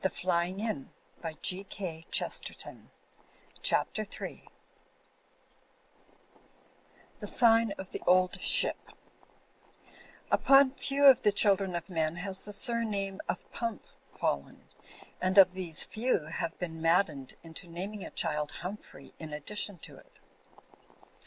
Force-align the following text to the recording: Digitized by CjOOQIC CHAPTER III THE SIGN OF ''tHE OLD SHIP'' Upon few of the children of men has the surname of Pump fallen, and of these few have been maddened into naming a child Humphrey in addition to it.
Digitized 0.01 0.87
by 1.21 1.35
CjOOQIC 1.35 2.87
CHAPTER 3.61 4.25
III 4.25 4.47
THE 7.19 7.27
SIGN 7.27 7.71
OF 7.73 7.87
''tHE 7.87 8.03
OLD 8.07 8.41
SHIP'' 8.41 8.77
Upon 10.31 10.71
few 10.71 11.05
of 11.05 11.21
the 11.21 11.31
children 11.31 11.75
of 11.75 11.87
men 11.87 12.15
has 12.15 12.45
the 12.45 12.51
surname 12.51 13.21
of 13.29 13.47
Pump 13.51 13.85
fallen, 14.07 14.67
and 15.21 15.37
of 15.37 15.53
these 15.53 15.83
few 15.83 16.21
have 16.21 16.57
been 16.57 16.81
maddened 16.81 17.35
into 17.43 17.67
naming 17.67 18.03
a 18.03 18.09
child 18.09 18.49
Humphrey 18.65 19.13
in 19.19 19.31
addition 19.31 19.77
to 19.85 19.97
it. 19.97 20.17